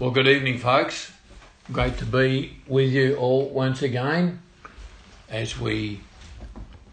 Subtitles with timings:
[0.00, 1.10] Well, good evening, folks.
[1.72, 4.40] Great to be with you all once again
[5.28, 6.02] as we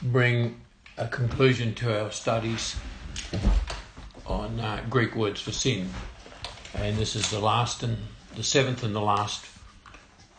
[0.01, 0.59] bring
[0.97, 2.75] a conclusion to our studies
[4.25, 5.87] on uh, Greek words for sin.
[6.73, 7.95] And this is the last and
[8.35, 9.45] the seventh and the last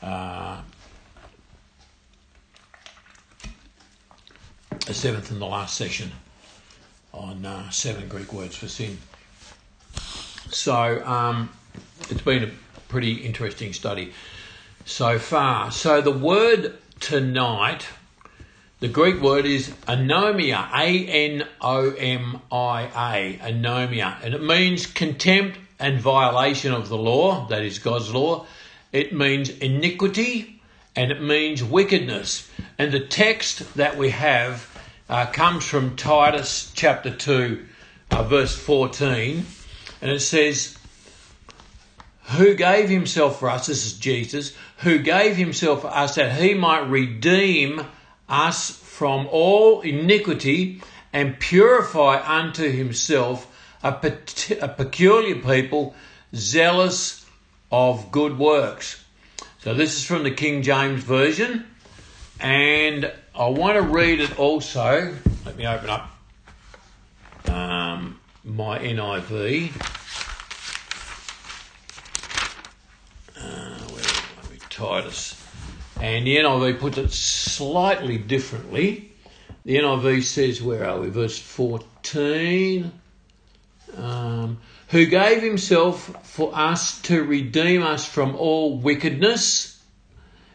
[0.02, 0.60] uh,
[4.86, 6.10] the seventh and the last session
[7.14, 8.98] on uh, seven Greek words for sin.
[10.50, 11.50] So, um,
[12.10, 12.50] it's been a
[12.88, 14.12] pretty interesting study
[14.84, 15.70] so far.
[15.70, 17.86] So the word tonight,
[18.80, 24.86] the Greek word is anomia, A N O M I A, anomia, and it means
[24.86, 28.46] contempt and violation of the law, that is God's law.
[28.92, 30.62] It means iniquity
[30.94, 32.48] and it means wickedness.
[32.78, 34.66] And the text that we have
[35.08, 37.64] uh, comes from Titus chapter 2,
[38.10, 39.44] uh, verse 14,
[40.00, 40.75] and it says,
[42.28, 46.54] who gave himself for us, this is Jesus, who gave himself for us that he
[46.54, 47.84] might redeem
[48.28, 50.82] us from all iniquity
[51.12, 53.46] and purify unto himself
[53.82, 53.88] a,
[54.60, 55.94] a peculiar people
[56.34, 57.24] zealous
[57.70, 59.02] of good works.
[59.60, 61.66] So this is from the King James Version,
[62.40, 65.14] and I want to read it also.
[65.44, 66.10] Let me open up
[67.48, 70.05] um, my NIV.
[74.76, 75.42] Titus.
[76.00, 79.10] And the NIV puts it slightly differently.
[79.64, 81.08] The NIV says, where are we?
[81.08, 82.92] Verse 14.
[83.96, 89.82] Um, who gave himself for us to redeem us from all wickedness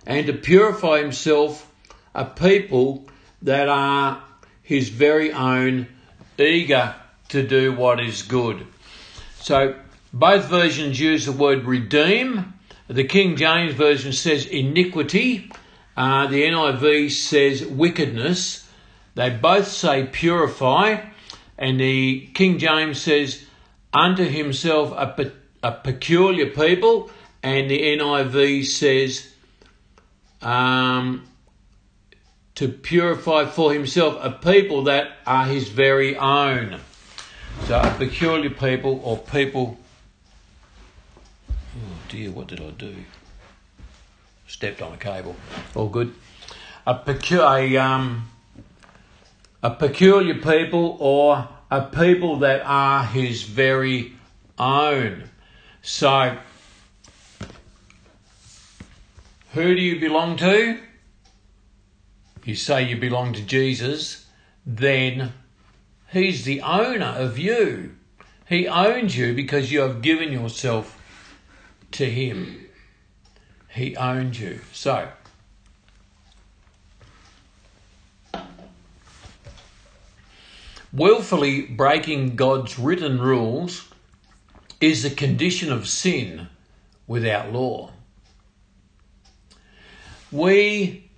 [0.06, 1.70] and to purify himself
[2.14, 3.08] a people
[3.42, 4.22] that are
[4.62, 5.88] his very own,
[6.38, 6.96] eager
[7.30, 8.66] to do what is good.
[9.40, 9.76] So
[10.14, 12.54] both versions use the word redeem
[12.92, 15.50] the King James Version says iniquity.
[15.96, 18.68] Uh, the NIV says wickedness.
[19.16, 21.02] They both say purify.
[21.58, 23.46] And the King James says
[23.94, 25.32] unto himself a, pe-
[25.64, 27.10] a peculiar people.
[27.44, 29.32] And the NIV says
[30.42, 31.26] um,
[32.56, 36.80] to purify for himself a people that are his very own.
[37.68, 39.78] So a peculiar people or people
[42.12, 42.94] dear, what did I do?
[44.46, 45.34] Stepped on a cable.
[45.74, 46.14] All good.
[46.86, 48.30] A, pecu- a, um,
[49.64, 54.14] a peculiar people or a people that are his very
[54.60, 55.30] own.
[55.82, 56.38] So,
[59.54, 60.80] who do you belong to?
[62.44, 64.26] You say you belong to Jesus,
[64.66, 65.32] then
[66.12, 67.96] he's the owner of you.
[68.50, 71.01] He owns you because you have given yourself
[71.94, 72.68] to him.
[73.70, 74.60] He owned you.
[74.74, 75.10] So,
[80.92, 83.88] willfully breaking God's written rules
[84.80, 86.48] is the condition of sin
[87.08, 87.92] without law.
[90.32, 91.10] We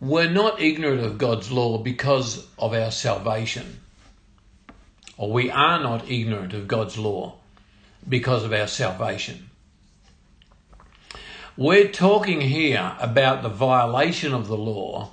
[0.00, 3.80] were not ignorant of God's law because of our salvation,
[5.16, 7.36] or we are not ignorant of God's law
[8.08, 9.49] because of our salvation.
[11.60, 15.10] We're talking here about the violation of the law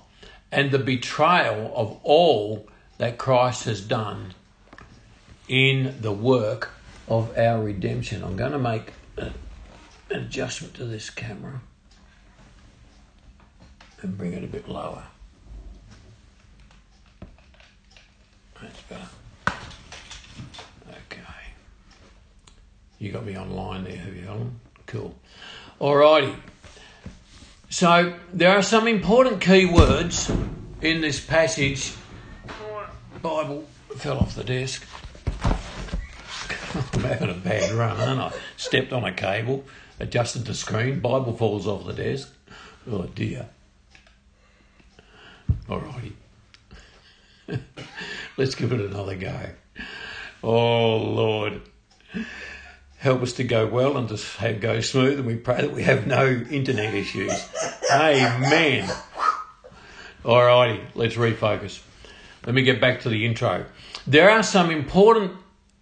[0.49, 2.69] and the betrayal of all
[2.99, 4.33] that Christ has done
[5.49, 6.71] in the work
[7.09, 8.23] of our redemption.
[8.23, 9.33] I'm going to make an
[10.09, 11.59] adjustment to this camera
[14.01, 15.03] and bring it a bit lower.
[18.61, 19.09] That's better.
[21.11, 21.21] Okay.
[22.99, 24.61] You got me online there, have you, Helen?
[24.85, 25.13] Cool.
[25.79, 26.35] Alrighty.
[27.69, 30.31] So there are some important key words
[30.81, 31.93] in this passage.
[33.21, 33.63] Bible
[33.97, 34.87] fell off the desk.
[35.43, 38.39] I'm having a bad run, aren't I?
[38.55, 39.65] Stepped on a cable,
[39.99, 42.33] adjusted the screen, Bible falls off the desk.
[42.89, 43.47] Oh dear.
[45.69, 46.13] Alrighty.
[48.37, 49.49] Let's give it another go.
[50.41, 51.61] Oh Lord
[52.97, 55.83] help us to go well and to have go smooth, and we pray that we
[55.83, 57.33] have no internet issues.
[57.91, 58.89] Amen.
[60.25, 61.81] All righty, let's refocus.
[62.45, 63.65] Let me get back to the intro.
[64.05, 65.33] There are some important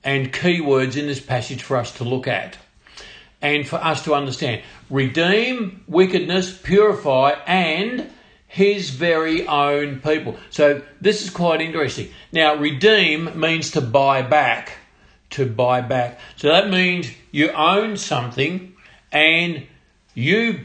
[0.04, 2.58] and key words in this passage for us to look at
[3.42, 4.62] and for us to understand.
[4.90, 8.10] Redeem, wickedness, purify, and
[8.48, 10.38] his very own people.
[10.50, 12.10] So this is quite interesting.
[12.32, 14.78] Now, redeem means to buy back
[15.36, 16.20] to buy back.
[16.38, 18.74] So that means you own something
[19.12, 19.68] and
[20.14, 20.62] you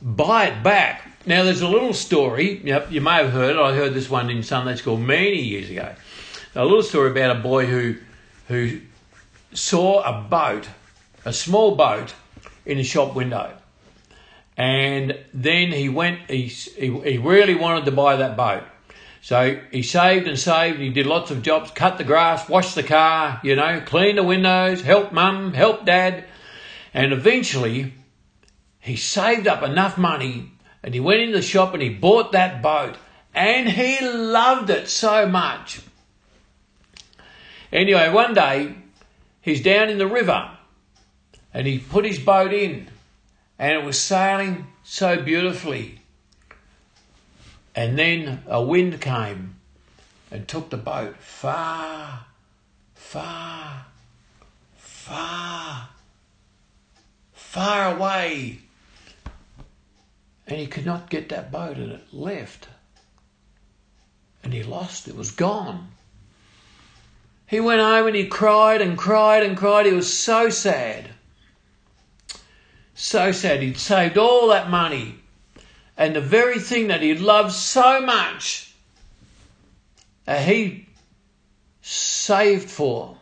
[0.00, 1.08] buy it back.
[1.26, 2.60] Now, there's a little story.
[2.64, 3.60] Yep, you may have heard it.
[3.60, 5.94] I heard this one in Sunday school many years ago.
[6.54, 7.96] A little story about a boy who
[8.48, 8.80] who
[9.54, 10.68] saw a boat,
[11.24, 12.14] a small boat,
[12.66, 13.56] in a shop window,
[14.56, 16.28] and then he went.
[16.28, 18.64] He he, he really wanted to buy that boat.
[19.22, 20.80] So he saved and saved.
[20.80, 24.24] He did lots of jobs, cut the grass, washed the car, you know, clean the
[24.24, 26.24] windows, help mum, help dad.
[26.92, 27.94] And eventually
[28.80, 30.50] he saved up enough money
[30.82, 32.96] and he went in the shop and he bought that boat
[33.32, 35.80] and he loved it so much.
[37.72, 38.74] Anyway, one day
[39.40, 40.50] he's down in the river
[41.54, 42.88] and he put his boat in
[43.56, 46.01] and it was sailing so beautifully.
[47.74, 49.56] And then a wind came
[50.30, 52.26] and took the boat far,
[52.94, 53.86] far,
[54.76, 55.88] far,
[57.32, 58.58] far away.
[60.46, 62.68] And he could not get that boat and it left.
[64.44, 65.88] And he lost it, was gone.
[67.46, 69.86] He went home and he cried and cried and cried.
[69.86, 71.10] He was so sad.
[72.94, 73.62] So sad.
[73.62, 75.21] He'd saved all that money
[76.02, 78.74] and the very thing that he loved so much,
[80.24, 80.88] that he
[81.80, 83.16] saved for,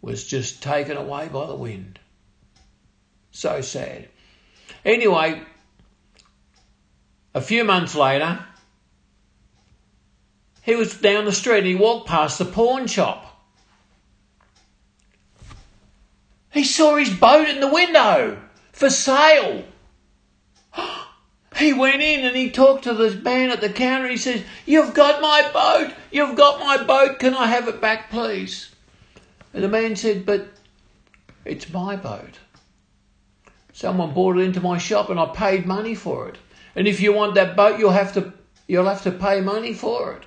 [0.00, 2.00] was just taken away by the wind.
[3.30, 4.08] So sad.
[4.84, 5.40] Anyway,
[7.32, 8.44] a few months later,
[10.62, 13.40] he was down the street and he walked past the pawn shop.
[16.50, 18.42] He saw his boat in the window
[18.72, 19.64] for sale.
[21.62, 24.08] He went in and he talked to this man at the counter.
[24.08, 25.94] He says, You've got my boat.
[26.10, 27.20] You've got my boat.
[27.20, 28.70] Can I have it back, please?
[29.54, 30.48] And the man said, But
[31.44, 32.40] it's my boat.
[33.72, 36.36] Someone brought it into my shop and I paid money for it.
[36.74, 38.32] And if you want that boat, you'll have to
[38.66, 40.24] you'll have to pay money for it.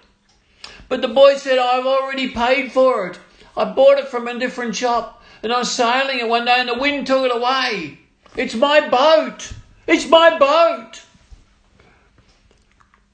[0.88, 3.20] But the boy said, I've already paid for it.
[3.58, 6.70] I bought it from a different shop and I was sailing it one day and
[6.70, 8.00] the wind took it away.
[8.38, 9.52] It's my boat.
[9.86, 11.02] It's my boat.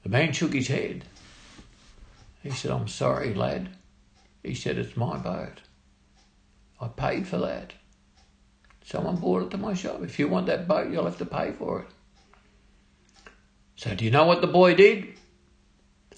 [0.02, 1.04] The man shook his head.
[2.42, 3.68] He said, I'm sorry, lad.
[4.42, 5.60] He said, It's my boat.
[6.80, 7.72] I paid for that.
[8.84, 10.02] Someone brought it to my shop.
[10.02, 11.86] If you want that boat, you'll have to pay for it.
[13.76, 15.06] So, do you know what the boy did?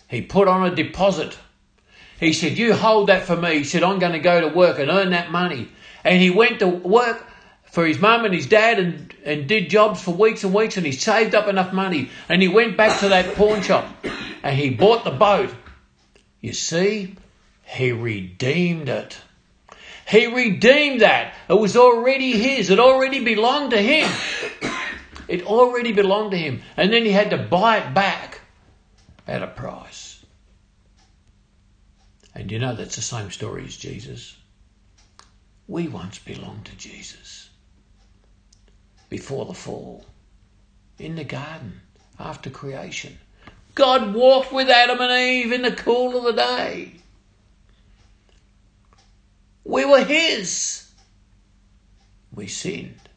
[0.09, 1.37] He put on a deposit.
[2.19, 3.59] He said, You hold that for me.
[3.59, 5.69] He said, I'm going to go to work and earn that money.
[6.05, 7.27] And he went to work
[7.75, 10.87] for his mum and his dad and, and did jobs for weeks and weeks and
[10.87, 13.85] he saved up enough money and he went back to that pawn shop
[14.45, 15.53] and he bought the boat.
[16.41, 17.17] You see,
[17.65, 19.21] he redeemed it.
[20.07, 21.35] He redeemed that.
[21.49, 22.71] It was already his.
[22.71, 24.09] It already belonged to him.
[25.27, 26.63] It already belonged to him.
[26.77, 28.41] And then he had to buy it back
[29.27, 30.25] at a price.
[32.37, 34.37] And you know that's the same story as Jesus.
[35.67, 37.44] We once belonged to Jesus
[39.15, 40.05] before the fall,
[40.99, 41.81] in the garden,
[42.19, 43.17] after creation.
[43.77, 46.95] God walked with Adam and Eve in the cool of the day.
[49.63, 50.91] We were His.
[52.35, 53.09] We sinned.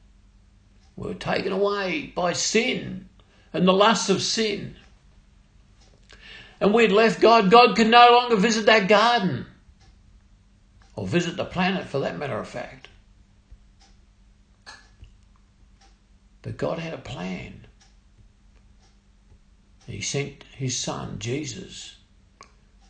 [0.95, 3.09] We were taken away by sin
[3.51, 4.75] and the lusts of sin.
[6.61, 7.49] And we'd left God.
[7.49, 9.47] God could no longer visit that garden
[10.95, 12.76] or visit the planet for that matter of fact.
[16.47, 17.67] But God had a plan.
[19.85, 21.97] He sent his son, Jesus,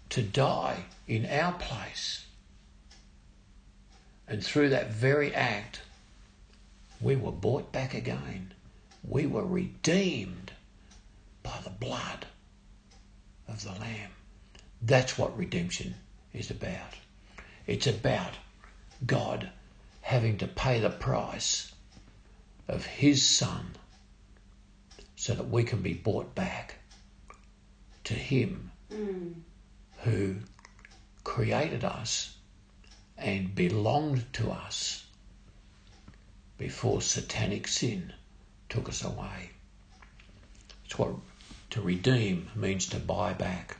[0.10, 2.28] to die in our place.
[4.28, 5.82] And through that very act,
[7.02, 8.54] we were bought back again.
[9.04, 10.52] We were redeemed
[11.42, 12.28] by the blood
[13.48, 14.12] of the Lamb.
[14.84, 15.96] That's what redemption
[16.32, 16.94] is about.
[17.66, 18.36] It's about
[19.04, 19.50] God
[20.02, 21.72] having to pay the price
[22.68, 23.76] of His Son
[25.16, 26.76] so that we can be brought back
[28.04, 29.34] to Him mm.
[30.04, 30.36] who
[31.24, 32.38] created us
[33.18, 35.06] and belonged to us
[36.58, 38.14] before satanic sin
[38.70, 39.52] took us away.
[40.86, 41.16] It's what
[41.72, 43.78] to redeem means to buy back.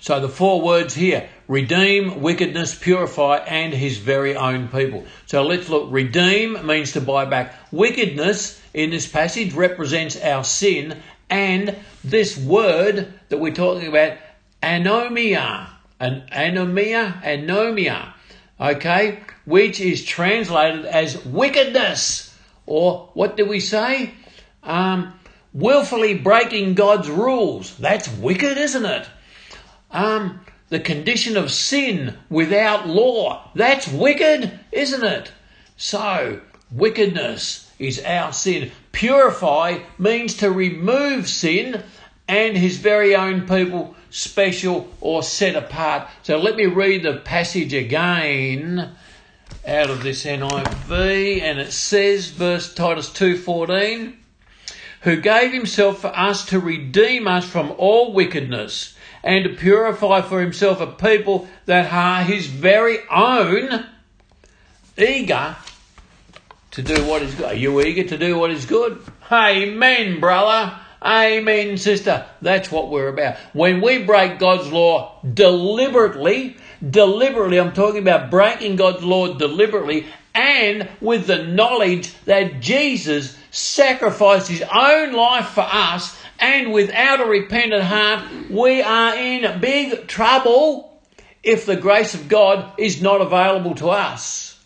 [0.00, 5.04] So the four words here redeem, wickedness, purify, and his very own people.
[5.26, 5.88] So let's look.
[5.90, 7.54] Redeem means to buy back.
[7.70, 14.18] Wickedness in this passage represents our sin, and this word that we're talking about,
[14.62, 15.68] anomia,
[16.00, 18.12] an anomia, anomia,
[18.60, 22.32] okay, which is translated as wickedness
[22.66, 24.14] Or what do we say?
[24.62, 25.12] Um,
[25.52, 27.76] willfully breaking God's rules.
[27.76, 29.08] That's wicked, isn't it?
[29.92, 33.50] Um, the condition of sin without law.
[33.54, 35.32] That's wicked, isn't it?
[35.76, 38.70] So, wickedness is our sin.
[38.92, 41.82] Purify means to remove sin
[42.28, 46.08] and his very own people special or set apart.
[46.22, 48.94] So let me read the passage again
[49.66, 54.14] out of this NIV and it says verse Titus 2:14
[55.02, 60.40] who gave himself for us to redeem us from all wickedness and to purify for
[60.40, 63.86] himself a people that are his very own
[64.96, 65.56] eager
[66.72, 67.46] to do what is good.
[67.46, 69.00] Are you eager to do what is good?
[69.30, 70.78] Amen, brother.
[71.04, 72.26] Amen, sister.
[72.40, 73.36] That's what we're about.
[73.52, 76.56] When we break God's law deliberately,
[76.88, 84.48] deliberately, I'm talking about breaking God's law deliberately and with the knowledge that Jesus sacrificed
[84.48, 91.00] his own life for us and without a repentant heart, we are in big trouble
[91.42, 94.58] if the grace of God is not available to us.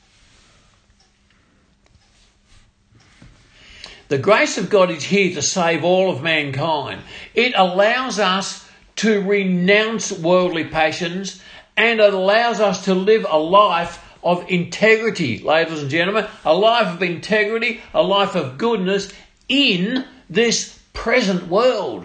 [4.09, 7.03] The grace of God is here to save all of mankind.
[7.35, 8.67] It allows us
[8.97, 11.43] to renounce worldly passions
[11.77, 16.97] and it allows us to live a life of integrity, ladies and gentlemen, a life
[16.97, 19.13] of integrity, a life of goodness
[19.49, 22.05] in this present world.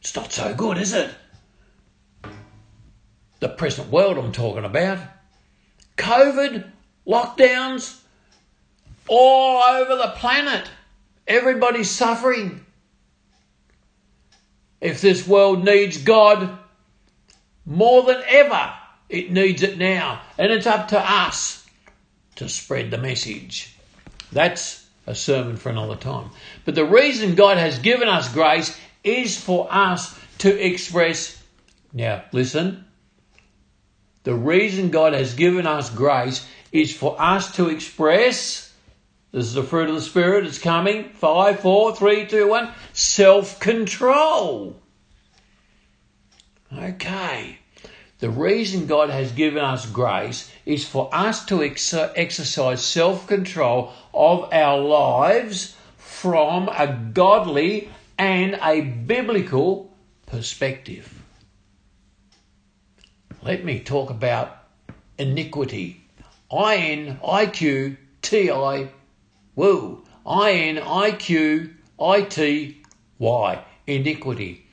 [0.00, 1.10] It's not so good, is it?
[3.40, 5.00] The present world I'm talking about.
[5.96, 6.64] COVID,
[7.04, 8.02] lockdowns,
[9.08, 10.70] all over the planet.
[11.26, 12.64] Everybody's suffering.
[14.80, 16.56] If this world needs God
[17.66, 18.77] more than ever,
[19.08, 20.20] it needs it now.
[20.36, 21.66] And it's up to us
[22.36, 23.76] to spread the message.
[24.32, 26.30] That's a sermon for another time.
[26.64, 31.42] But the reason God has given us grace is for us to express.
[31.92, 32.84] Now, listen.
[34.24, 38.68] The reason God has given us grace is for us to express
[39.30, 40.46] this is the fruit of the Spirit.
[40.46, 41.10] It's coming.
[41.10, 42.72] Five, four, three, two, one.
[42.94, 44.80] Self control.
[46.72, 47.57] Okay.
[48.18, 53.92] The reason God has given us grace is for us to ex- exercise self control
[54.12, 59.92] of our lives from a godly and a biblical
[60.26, 61.22] perspective.
[63.40, 64.64] Let me talk about
[65.16, 66.02] iniquity.
[66.50, 68.88] I N I Q T I
[69.54, 70.04] Woo.
[70.26, 72.82] I N I Q I T
[73.20, 73.64] Y.
[73.86, 74.66] Iniquity.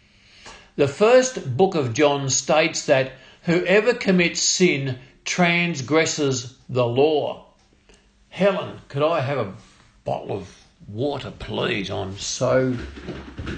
[0.78, 3.12] The first book of John states that
[3.46, 7.46] whoever commits sin transgresses the law.
[8.30, 9.54] Helen, could I have a
[10.04, 10.50] bottle of
[10.88, 11.90] water, please?
[11.90, 12.76] I'm so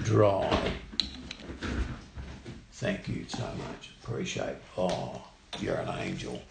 [0.03, 0.72] dry.
[2.74, 3.91] Thank you so much.
[4.03, 4.56] Appreciate.
[4.77, 5.22] Oh,
[5.60, 6.41] you're an angel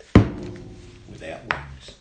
[1.08, 1.96] without wings.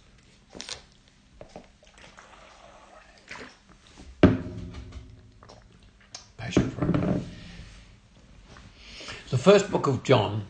[9.30, 10.46] The first book of John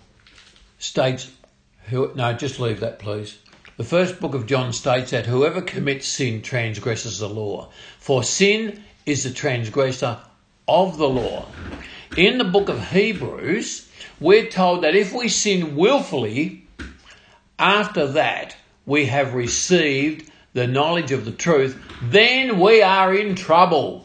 [0.96, 1.30] states,
[1.90, 3.38] who, no, just leave that, please.
[3.76, 8.82] The first book of John states that whoever commits sin transgresses the law, for sin
[9.06, 10.18] is the transgressor
[10.70, 11.48] of the law.
[12.16, 13.90] In the book of Hebrews,
[14.22, 16.66] we're told that if we sin willfully,
[17.60, 24.05] after that we have received the knowledge of the truth, then we are in trouble.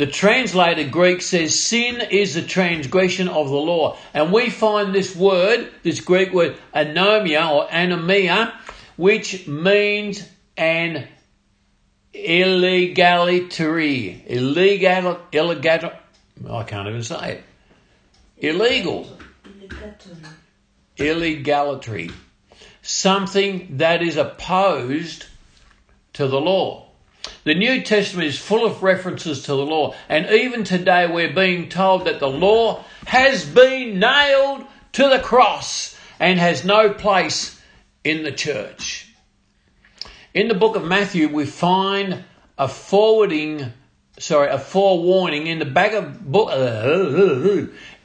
[0.00, 3.98] The translated Greek says sin is the transgression of the law.
[4.14, 8.50] And we find this word, this Greek word anomia or anomia,
[8.96, 10.26] which means
[10.56, 11.06] an
[12.14, 13.44] illegality.
[14.26, 15.92] Illegal, illegal,
[16.48, 17.44] I can't even say it.
[18.38, 19.06] Illegal.
[20.96, 22.10] Illegality.
[22.80, 25.26] Something that is opposed
[26.14, 26.89] to the law.
[27.44, 31.68] The New Testament is full of references to the law, and even today we're being
[31.68, 37.60] told that the law has been nailed to the cross and has no place
[38.04, 39.06] in the church.
[40.34, 42.24] In the book of Matthew, we find
[42.58, 43.72] a forwarding,
[44.18, 46.50] sorry, a forewarning in the back of book.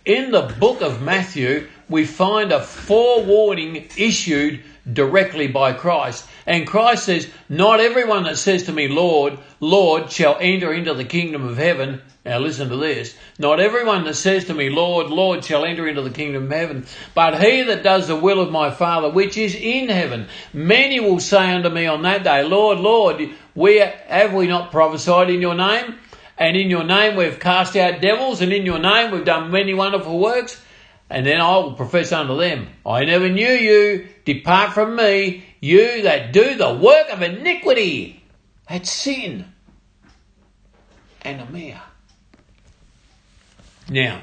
[0.05, 6.27] In the book of Matthew, we find a forewarning issued directly by Christ.
[6.45, 11.05] And Christ says, Not everyone that says to me, Lord, Lord, shall enter into the
[11.05, 12.01] kingdom of heaven.
[12.25, 13.15] Now listen to this.
[13.37, 16.85] Not everyone that says to me, Lord, Lord, shall enter into the kingdom of heaven,
[17.13, 20.27] but he that does the will of my Father which is in heaven.
[20.51, 25.29] Many will say unto me on that day, Lord, Lord, We have we not prophesied
[25.29, 25.95] in your name?
[26.37, 29.73] And in your name we've cast out devils, and in your name we've done many
[29.73, 30.59] wonderful works.
[31.09, 34.07] And then I will profess unto them, I never knew you.
[34.25, 38.23] Depart from me, you that do the work of iniquity.
[38.67, 39.45] That's sin.
[41.23, 41.79] Anomia.
[43.89, 44.21] Now,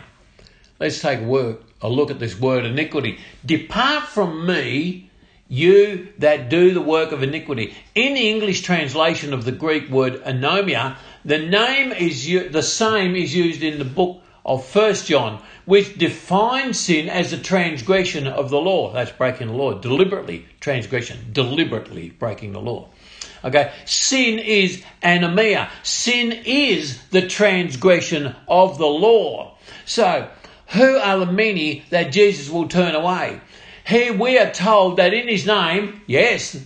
[0.81, 3.19] let's take a, a look at this word iniquity.
[3.47, 5.09] Depart from me,
[5.49, 7.75] you that do the work of iniquity.
[7.95, 13.35] In the English translation of the Greek word anomia, the name is the same is
[13.35, 18.61] used in the book of First John, which defines sin as a transgression of the
[18.61, 18.93] law.
[18.93, 19.75] That's breaking the law.
[19.75, 21.19] Deliberately transgression.
[21.33, 22.89] Deliberately breaking the law.
[23.45, 25.69] Okay, sin is anomia.
[25.83, 29.57] Sin is the transgression of the law.
[29.85, 30.29] So,
[30.69, 33.41] who are the many that Jesus will turn away?
[33.85, 36.57] Here we are told that in his name, yes,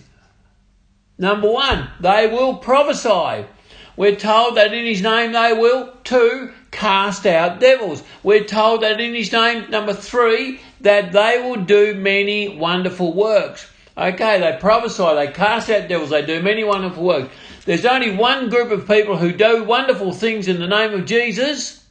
[1.17, 3.45] number one, they will prophesy.
[3.95, 8.03] We're told that in his name they will, two, cast out devils.
[8.23, 13.69] We're told that in his name, number three, that they will do many wonderful works.
[13.97, 17.33] Okay, they prophesy, they cast out devils, they do many wonderful works.
[17.65, 21.83] There's only one group of people who do wonderful things in the name of Jesus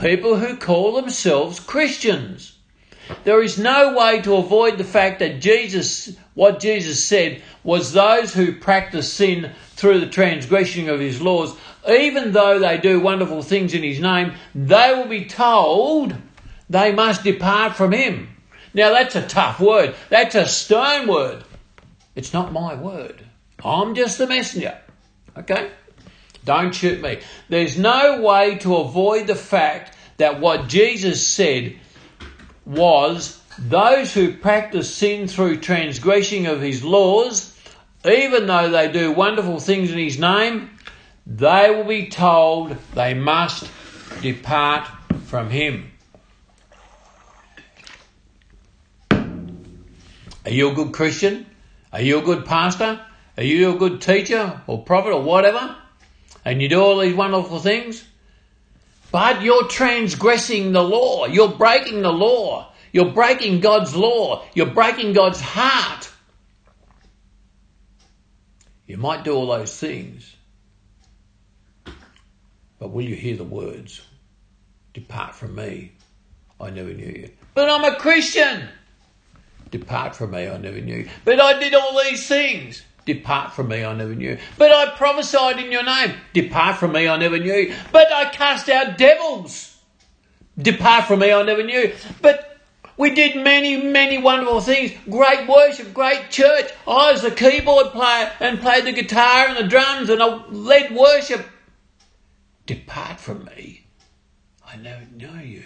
[0.00, 2.55] people who call themselves Christians.
[3.24, 8.34] There is no way to avoid the fact that Jesus, what Jesus said, was those
[8.34, 11.56] who practice sin through the transgression of his laws,
[11.88, 16.16] even though they do wonderful things in his name, they will be told
[16.68, 18.28] they must depart from him.
[18.74, 19.94] Now that's a tough word.
[20.08, 21.44] That's a stern word.
[22.14, 23.24] It's not my word.
[23.64, 24.78] I'm just the messenger.
[25.36, 25.70] Okay?
[26.44, 27.20] Don't shoot me.
[27.48, 31.76] There's no way to avoid the fact that what Jesus said
[32.66, 37.56] was those who practice sin through transgressing of his laws,
[38.04, 40.70] even though they do wonderful things in his name,
[41.26, 43.70] they will be told they must
[44.20, 44.88] depart
[45.24, 45.90] from him.
[49.10, 51.46] Are you a good Christian?
[51.92, 53.00] Are you a good pastor?
[53.36, 55.74] Are you a good teacher or prophet or whatever?
[56.44, 58.06] And you do all these wonderful things?
[59.16, 61.24] But you're transgressing the law.
[61.24, 62.70] You're breaking the law.
[62.92, 64.44] You're breaking God's law.
[64.52, 66.10] You're breaking God's heart.
[68.86, 70.36] You might do all those things,
[72.78, 74.02] but will you hear the words?
[74.92, 75.92] Depart from me.
[76.60, 77.30] I never knew you.
[77.54, 78.68] But I'm a Christian.
[79.70, 80.94] Depart from me, I never knew.
[80.94, 81.08] You.
[81.24, 82.82] But I did all these things.
[83.06, 84.36] Depart from me, I never knew.
[84.58, 86.16] But I prophesied in your name.
[86.34, 87.72] Depart from me, I never knew.
[87.92, 89.78] But I cast out devils.
[90.58, 91.94] Depart from me, I never knew.
[92.20, 92.58] But
[92.96, 94.90] we did many, many wonderful things.
[95.08, 96.72] Great worship, great church.
[96.86, 100.92] I was the keyboard player and played the guitar and the drums and I led
[100.92, 101.46] worship.
[102.66, 103.84] Depart from me.
[104.66, 105.62] I never know you.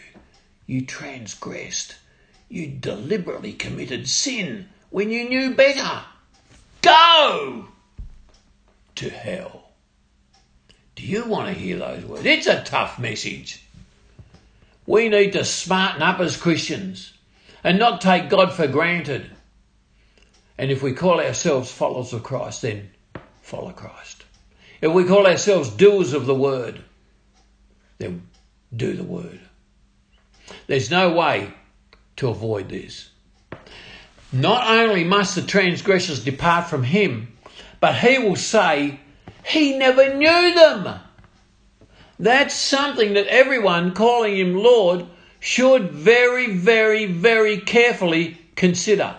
[0.66, 1.96] You transgressed.
[2.50, 6.03] You deliberately committed sin when you knew better.
[6.83, 7.69] Go
[8.97, 9.71] to hell.
[10.95, 12.27] Do you want to hear those words?
[12.27, 13.62] It's a tough message.
[14.87, 17.12] We need to smarten up as Christians
[17.62, 19.31] and not take God for granted.
[20.59, 22.90] And if we call ourselves followers of Christ, then
[23.43, 24.25] follow Christ.
[24.81, 26.83] If we call ourselves doers of the word,
[27.99, 28.27] then
[28.75, 29.40] do the word.
[30.66, 31.53] There's no way
[32.16, 33.10] to avoid this.
[34.33, 37.37] Not only must the transgressors depart from him,
[37.81, 39.01] but he will say,
[39.45, 41.01] He never knew them.
[42.19, 45.07] That's something that everyone calling him Lord
[45.40, 49.16] should very, very, very carefully consider.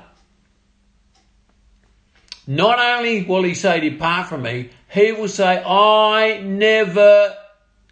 [2.48, 7.36] Not only will he say, Depart from me, he will say, I never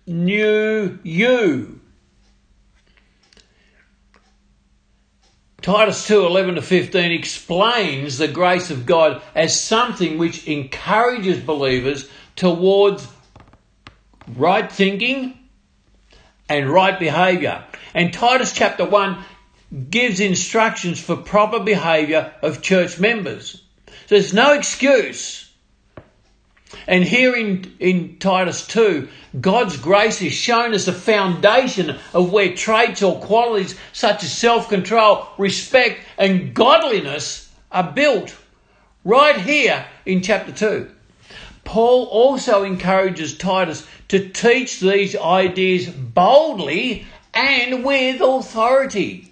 [0.06, 1.79] knew you.
[5.62, 12.10] Titus 2 11 to 15 explains the grace of God as something which encourages believers
[12.36, 13.08] towards
[14.36, 15.38] right thinking
[16.48, 17.64] and right behaviour.
[17.94, 19.24] And Titus chapter 1
[19.90, 23.62] gives instructions for proper behaviour of church members.
[23.86, 25.49] So there's no excuse
[26.88, 29.08] and here in, in Titus 2,
[29.40, 34.70] God's grace is shown as the foundation of where traits or qualities such as self
[34.70, 38.36] control, respect, and godliness are built.
[39.04, 40.92] Right here in chapter 2.
[41.64, 49.32] Paul also encourages Titus to teach these ideas boldly and with authority.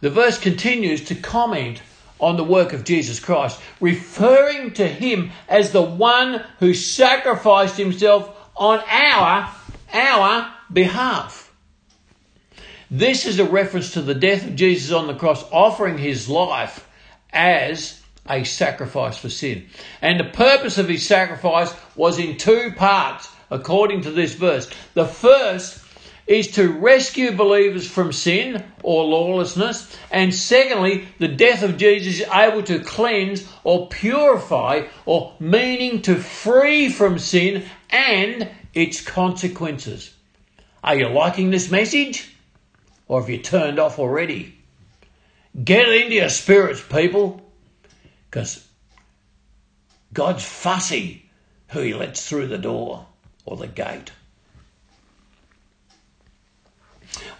[0.00, 1.80] The verse continues to comment
[2.18, 8.34] on the work of Jesus Christ, referring to him as the one who sacrificed himself
[8.56, 9.52] on our,
[9.92, 11.52] our behalf.
[12.90, 16.88] This is a reference to the death of Jesus on the cross, offering his life
[17.32, 19.66] as a sacrifice for sin.
[20.00, 24.70] And the purpose of his sacrifice was in two parts, according to this verse.
[24.94, 25.80] The first
[26.26, 29.96] is to rescue believers from sin or lawlessness.
[30.10, 36.16] And secondly, the death of Jesus is able to cleanse or purify or meaning to
[36.16, 40.12] free from sin and its consequences.
[40.82, 42.32] Are you liking this message?
[43.08, 44.58] Or have you turned off already?
[45.62, 47.40] Get into your spirits, people.
[48.28, 48.66] Because
[50.12, 51.30] God's fussy
[51.68, 53.06] who he lets through the door
[53.44, 54.12] or the gate.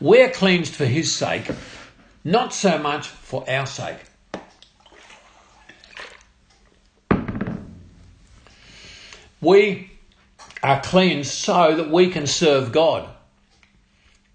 [0.00, 1.50] We're cleansed for his sake,
[2.24, 3.98] not so much for our sake.
[9.40, 9.90] We
[10.62, 13.08] are cleansed so that we can serve God.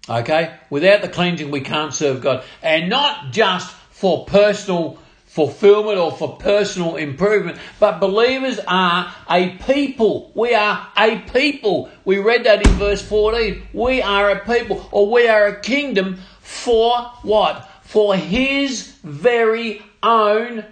[0.08, 0.54] Okay?
[0.70, 2.44] Without the cleansing, we can't serve God.
[2.62, 4.98] And not just for personal
[5.32, 7.56] fulfillment or for personal improvement.
[7.80, 10.30] But believers are a people.
[10.34, 11.88] We are a people.
[12.04, 13.62] We read that in verse 14.
[13.72, 17.66] We are a people or we are a kingdom for what?
[17.80, 20.66] For his very own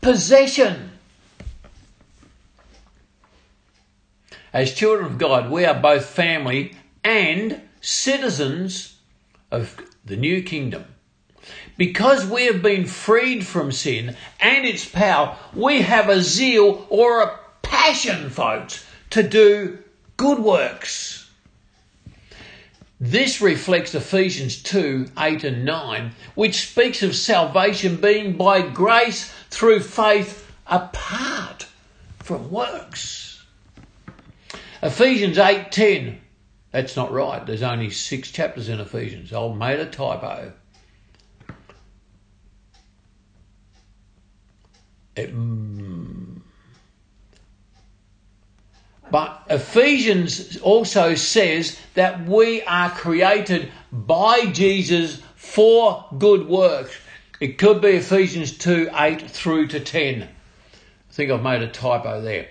[0.00, 0.92] possession.
[4.52, 8.98] As children of God, we are both family and citizens
[9.50, 10.84] of the new kingdom.
[11.76, 17.22] Because we have been freed from sin and its power, we have a zeal or
[17.22, 19.78] a passion, folks, to do
[20.16, 21.30] good works.
[23.00, 29.80] This reflects Ephesians 2 8 and 9, which speaks of salvation being by grace through
[29.80, 31.66] faith apart
[32.18, 33.42] from works.
[34.82, 36.18] Ephesians 8:10
[36.70, 37.44] that's not right.
[37.44, 39.32] There's only 6 chapters in Ephesians.
[39.32, 40.52] I made a typo.
[45.28, 46.40] Mm.
[49.10, 56.96] But Ephesians also says that we are created by Jesus for good works.
[57.40, 60.22] It could be Ephesians 2 8 through to 10.
[60.22, 60.28] I
[61.10, 62.48] think I've made a typo there.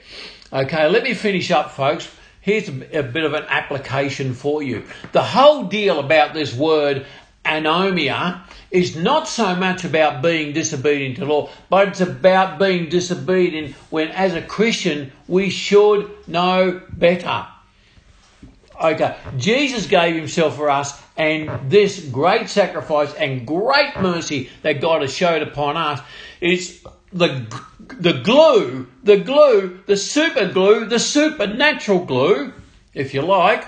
[0.52, 2.10] Okay, let me finish up, folks.
[2.42, 4.84] Here's a bit of an application for you.
[5.12, 7.06] The whole deal about this word
[7.46, 13.74] anomia is not so much about being disobedient to law, but it's about being disobedient
[13.90, 17.48] when, as a Christian, we should know better.
[18.82, 25.02] Okay, Jesus gave himself for us, and this great sacrifice and great mercy that God
[25.02, 26.00] has showed upon us
[26.40, 27.46] is the
[27.80, 32.54] the glue, the glue, the super glue, the supernatural glue,
[32.94, 33.66] if you like,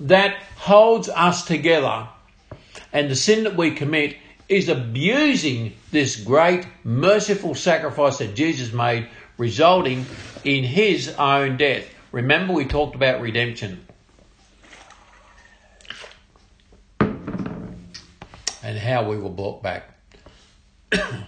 [0.00, 2.08] that holds us together
[2.94, 4.16] and the sin that we commit
[4.48, 10.06] is abusing this great merciful sacrifice that Jesus made, resulting
[10.44, 11.92] in his own death.
[12.12, 13.84] Remember, we talked about redemption.
[17.00, 19.90] And how we were brought back.
[20.90, 21.26] the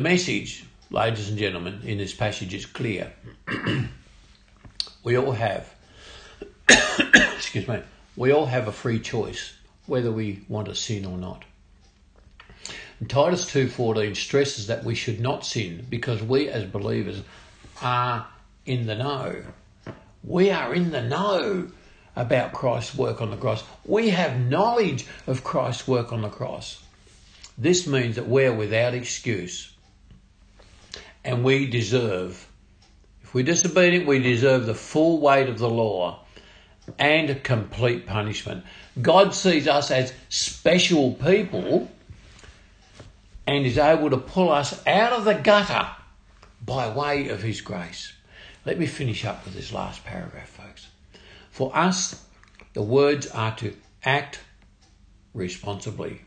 [0.00, 3.12] message, ladies and gentlemen, in this passage is clear.
[5.02, 5.74] we all have,
[6.68, 7.80] excuse me,
[8.18, 9.52] we all have a free choice
[9.86, 11.44] whether we want to sin or not.
[12.98, 17.22] And Titus 2:14 stresses that we should not sin because we as believers
[17.80, 18.26] are
[18.66, 19.44] in the know.
[20.24, 21.70] We are in the know
[22.16, 23.62] about Christ's work on the cross.
[23.84, 26.82] We have knowledge of Christ's work on the cross.
[27.56, 29.72] This means that we're without excuse.
[31.24, 32.48] And we deserve,
[33.22, 36.24] if we're disobedient, we deserve the full weight of the law
[36.98, 38.64] and complete punishment.
[39.00, 41.90] God sees us as special people
[43.46, 45.88] and is able to pull us out of the gutter
[46.64, 48.12] by way of His grace.
[48.64, 50.88] Let me finish up with this last paragraph, folks.
[51.50, 52.24] For us,
[52.74, 53.74] the words are to
[54.04, 54.40] act
[55.34, 56.22] responsibly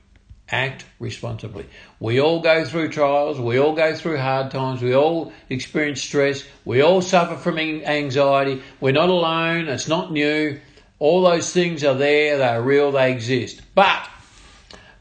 [0.51, 1.65] act responsibly.
[1.99, 6.43] We all go through trials, we all go through hard times, we all experience stress,
[6.65, 8.61] we all suffer from anxiety.
[8.79, 10.59] We're not alone, it's not new.
[10.99, 13.61] All those things are there, they're real, they exist.
[13.73, 14.07] But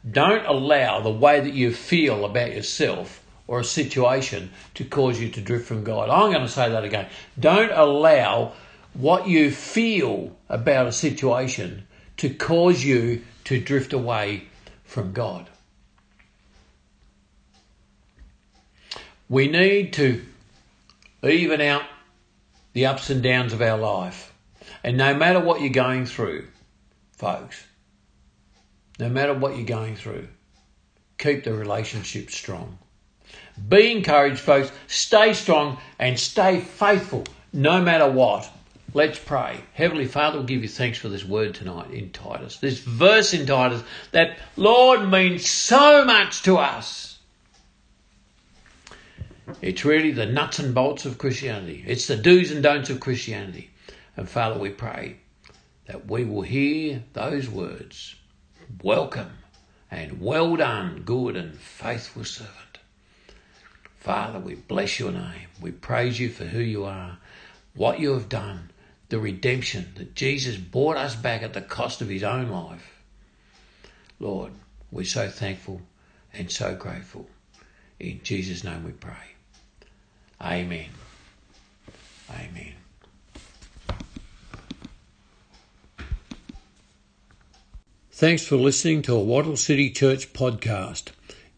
[0.08, 5.28] don't allow the way that you feel about yourself or a situation to cause you
[5.30, 6.08] to drift from God.
[6.08, 7.08] I'm going to say that again.
[7.38, 8.52] Don't allow
[8.94, 11.86] what you feel about a situation
[12.18, 14.44] to cause you to drift away
[14.90, 15.48] from God.
[19.28, 20.20] We need to
[21.22, 21.84] even out
[22.72, 24.32] the ups and downs of our life.
[24.82, 26.48] And no matter what you're going through,
[27.12, 27.64] folks,
[28.98, 30.26] no matter what you're going through,
[31.18, 32.76] keep the relationship strong.
[33.68, 34.72] Be encouraged, folks.
[34.88, 38.50] Stay strong and stay faithful no matter what.
[38.92, 39.60] Let's pray.
[39.74, 42.56] Heavenly Father, we'll give you thanks for this word tonight in Titus.
[42.56, 47.18] This verse in Titus that, Lord, means so much to us.
[49.62, 51.84] It's really the nuts and bolts of Christianity.
[51.86, 53.70] It's the do's and don'ts of Christianity.
[54.16, 55.16] And Father, we pray
[55.86, 58.16] that we will hear those words.
[58.82, 59.38] Welcome
[59.88, 62.78] and well done, good and faithful servant.
[63.98, 65.48] Father, we bless your name.
[65.60, 67.18] We praise you for who you are,
[67.74, 68.70] what you have done,
[69.10, 73.02] the redemption that Jesus bought us back at the cost of his own life.
[74.18, 74.52] Lord,
[74.90, 75.82] we're so thankful
[76.32, 77.28] and so grateful.
[77.98, 79.12] In Jesus' name we pray.
[80.40, 80.86] Amen.
[82.30, 82.74] Amen.
[88.12, 91.08] Thanks for listening to a Wattle City Church podcast.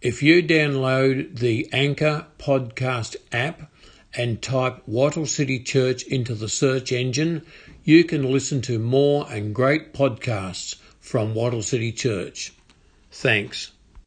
[0.01, 3.72] If you download the Anchor podcast app
[4.15, 7.43] and type Wattle City Church into the search engine,
[7.85, 12.53] you can listen to more and great podcasts from Wattle City Church.
[13.11, 13.73] Thanks.